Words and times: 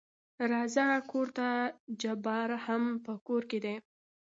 راځه 0.51 0.87
کورته 1.11 1.47
جبار 2.01 2.49
هم 2.65 2.83
په 3.05 3.13
کور 3.27 3.41
کې 3.49 3.59
دى. 3.65 3.75